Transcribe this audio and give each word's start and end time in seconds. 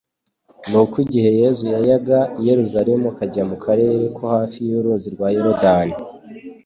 Nuko 0.69 0.95
igihe 1.05 1.29
Yesu 1.41 1.63
yayaga 1.73 2.19
i 2.39 2.41
Yerusalemu 2.49 3.05
akajya 3.13 3.43
mu 3.49 3.57
karere 3.63 3.97
ko 4.17 4.23
hafi 4.33 4.59
y'uruzi 4.69 5.07
rwa 5.15 5.27
Yorodani, 5.35 5.95